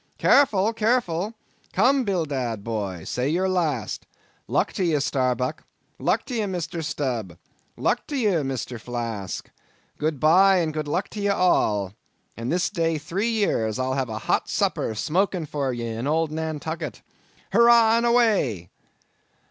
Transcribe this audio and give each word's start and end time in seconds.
Careful, 0.17 0.73
careful!—come, 0.73 2.05
Bildad, 2.05 2.63
boy—say 2.63 3.29
your 3.29 3.47
last. 3.47 4.07
Luck 4.47 4.73
to 4.73 4.83
ye, 4.83 4.99
Starbuck—luck 4.99 6.25
to 6.25 6.33
ye, 6.33 6.41
Mr. 6.41 6.83
Stubb—luck 6.83 8.07
to 8.07 8.17
ye, 8.17 8.25
Mr. 8.41 8.79
Flask—good 8.79 10.19
bye 10.19 10.57
and 10.57 10.73
good 10.73 10.87
luck 10.87 11.07
to 11.09 11.21
ye 11.21 11.27
all—and 11.29 12.51
this 12.51 12.71
day 12.71 12.97
three 12.97 13.29
years 13.29 13.77
I'll 13.77 13.93
have 13.93 14.09
a 14.09 14.17
hot 14.25 14.49
supper 14.49 14.95
smoking 14.95 15.45
for 15.45 15.71
ye 15.71 15.85
in 15.89 16.07
old 16.07 16.31
Nantucket. 16.31 17.03
Hurrah 17.51 17.97
and 17.97 18.05
away!" 18.07 18.71